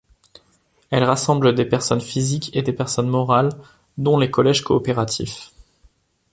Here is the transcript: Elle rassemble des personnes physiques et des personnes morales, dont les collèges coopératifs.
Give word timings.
Elle 0.89 1.03
rassemble 1.03 1.53
des 1.53 1.63
personnes 1.63 2.01
physiques 2.01 2.49
et 2.55 2.63
des 2.63 2.73
personnes 2.73 3.07
morales, 3.07 3.49
dont 3.99 4.17
les 4.17 4.31
collèges 4.31 4.63
coopératifs. 4.63 5.51